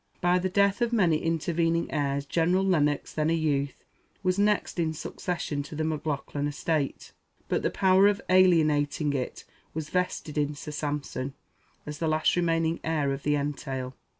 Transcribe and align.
By 0.19 0.39
the 0.39 0.49
death 0.49 0.81
of 0.81 0.91
many 0.91 1.17
intervening 1.21 1.91
heirs 1.91 2.25
General 2.25 2.63
Lennox, 2.65 3.13
then 3.13 3.29
a 3.29 3.35
youth, 3.35 3.83
was 4.23 4.39
next 4.39 4.79
in 4.79 4.93
succession 4.95 5.61
to 5.61 5.75
the 5.75 5.83
Maclaughlan 5.83 6.47
estate; 6.47 7.11
but 7.47 7.61
the 7.61 7.69
power 7.69 8.07
of 8.07 8.19
alienating 8.27 9.13
it 9.13 9.43
was 9.75 9.91
vested 9.91 10.39
in 10.39 10.55
Sir 10.55 10.71
Sampson, 10.71 11.35
as 11.85 11.99
the 11.99 12.07
last 12.07 12.35
remaining 12.35 12.79
heir 12.83 13.13
of 13.13 13.21
the 13.21 13.35
entail. 13.35 13.95